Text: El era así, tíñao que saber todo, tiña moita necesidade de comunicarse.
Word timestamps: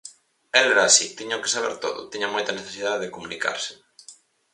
El 0.59 0.65
era 0.73 0.85
así, 0.87 1.05
tíñao 1.17 1.41
que 1.43 1.53
saber 1.55 1.73
todo, 1.83 2.09
tiña 2.11 2.31
moita 2.33 2.57
necesidade 2.57 3.01
de 3.03 3.13
comunicarse. 3.15 3.73